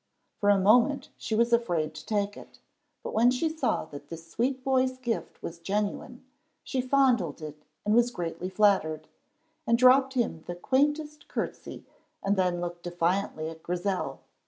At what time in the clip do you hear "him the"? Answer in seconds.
10.15-10.55